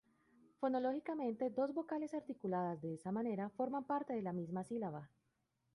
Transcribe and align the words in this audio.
Fonológicamente 0.59 1.51
dos 1.51 1.75
vocales 1.75 2.15
articuladas 2.15 2.81
de 2.81 2.95
esa 2.95 3.11
manera 3.11 3.49
forman 3.51 3.83
parte 3.83 4.13
de 4.13 4.23
la 4.23 4.33
misma 4.33 4.63
sílaba. 4.63 5.07